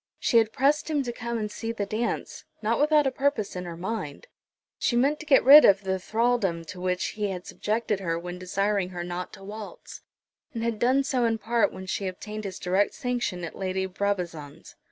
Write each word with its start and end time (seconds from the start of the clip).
She 0.19 0.39
had 0.39 0.51
pressed 0.51 0.89
him 0.89 1.03
to 1.03 1.11
come 1.13 1.37
and 1.37 1.51
see 1.51 1.71
the 1.71 1.85
dance, 1.85 2.45
not 2.63 2.79
without 2.79 3.05
a 3.05 3.11
purpose 3.11 3.55
in 3.55 3.65
her 3.65 3.77
mind. 3.77 4.25
She 4.79 4.95
meant 4.95 5.19
to 5.19 5.27
get 5.27 5.43
rid 5.43 5.63
of 5.63 5.83
the 5.83 5.99
thraldom 5.99 6.65
to 6.69 6.81
which 6.81 7.09
he 7.09 7.29
had 7.29 7.45
subjected 7.45 7.99
her 7.99 8.17
when 8.17 8.39
desiring 8.39 8.89
her 8.89 9.03
not 9.03 9.31
to 9.33 9.43
waltz, 9.43 10.01
and 10.55 10.63
had 10.63 10.79
done 10.79 11.03
so 11.03 11.23
in 11.25 11.37
part 11.37 11.71
when 11.71 11.85
she 11.85 12.07
obtained 12.07 12.45
his 12.45 12.57
direct 12.57 12.95
sanction 12.95 13.43
at 13.43 13.55
Lady 13.55 13.85
Brabazon's. 13.85 14.75